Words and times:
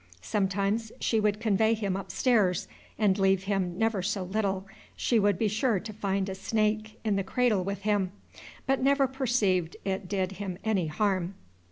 Sometimes 0.23 0.91
she 0.99 1.19
would 1.19 1.39
convey 1.39 1.75
him 1.75 1.95
up 1.95 2.09
Stairs, 2.11 2.67
and 2.97 3.19
leave 3.19 3.43
him 3.43 3.77
never 3.77 4.01
so 4.01 4.23
little, 4.23 4.65
she 4.95 5.17
should 5.17 5.37
be 5.37 5.47
sure 5.47 5.79
to 5.79 5.93
find 5.93 6.27
a 6.27 6.33
Snake 6.33 6.99
in 7.03 7.17
the 7.17 7.23
Cradle 7.23 7.63
with 7.63 7.83
him, 7.83 8.11
but 8.65 8.81
never 8.81 9.07
perceived 9.07 9.77
it 9.85 10.07
did 10.07 10.31
him 10.31 10.57
any 10.63 10.87
harm." 10.87 11.35